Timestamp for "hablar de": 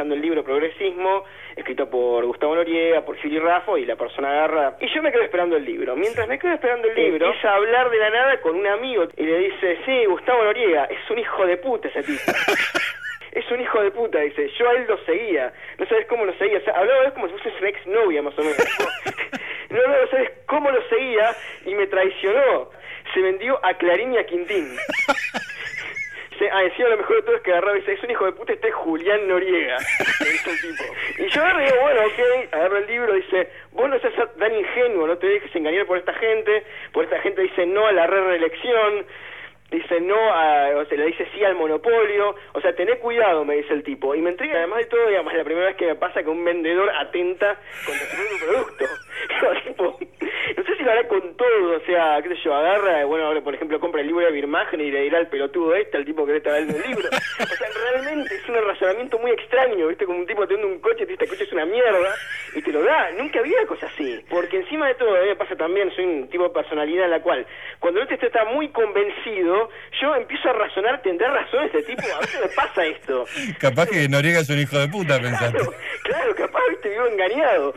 7.56-7.98